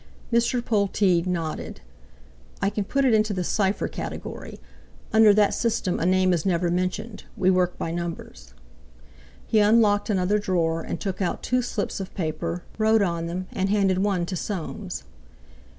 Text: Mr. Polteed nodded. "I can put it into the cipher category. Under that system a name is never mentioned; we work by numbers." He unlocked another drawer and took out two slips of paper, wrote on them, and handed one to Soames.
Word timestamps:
Mr. 0.33 0.65
Polteed 0.65 1.27
nodded. 1.27 1.79
"I 2.59 2.71
can 2.71 2.85
put 2.85 3.05
it 3.05 3.13
into 3.13 3.33
the 3.33 3.43
cipher 3.43 3.87
category. 3.87 4.59
Under 5.13 5.31
that 5.31 5.53
system 5.53 5.99
a 5.99 6.07
name 6.07 6.33
is 6.33 6.43
never 6.43 6.71
mentioned; 6.71 7.25
we 7.37 7.51
work 7.51 7.77
by 7.77 7.91
numbers." 7.91 8.55
He 9.45 9.59
unlocked 9.59 10.09
another 10.09 10.39
drawer 10.39 10.81
and 10.81 10.99
took 10.99 11.21
out 11.21 11.43
two 11.43 11.61
slips 11.61 11.99
of 11.99 12.15
paper, 12.15 12.63
wrote 12.79 13.03
on 13.03 13.27
them, 13.27 13.45
and 13.53 13.69
handed 13.69 13.99
one 13.99 14.25
to 14.25 14.35
Soames. 14.35 15.03